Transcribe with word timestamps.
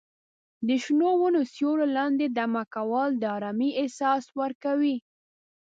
د 0.67 0.69
شنو 0.83 1.09
ونو 1.19 1.41
سیوري 1.53 1.87
لاندې 1.97 2.25
دمه 2.37 2.63
کول 2.75 3.09
د 3.17 3.23
ارامۍ 3.37 3.71
احساس 3.81 4.23
ورکوي. 4.39 4.95